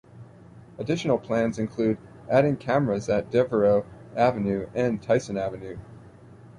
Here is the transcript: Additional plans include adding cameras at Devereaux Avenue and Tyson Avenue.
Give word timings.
Additional 0.79 1.19
plans 1.19 1.59
include 1.59 1.99
adding 2.27 2.57
cameras 2.57 3.07
at 3.07 3.29
Devereaux 3.29 3.85
Avenue 4.17 4.67
and 4.73 4.99
Tyson 4.99 5.37
Avenue. 5.37 5.77